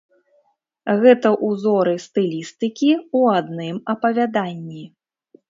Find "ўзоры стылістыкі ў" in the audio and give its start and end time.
1.49-3.19